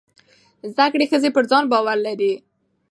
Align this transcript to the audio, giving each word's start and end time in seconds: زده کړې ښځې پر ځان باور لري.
زده 0.73 0.85
کړې 0.93 1.05
ښځې 1.11 1.29
پر 1.35 1.43
ځان 1.51 1.63
باور 1.71 1.97
لري. 2.07 2.33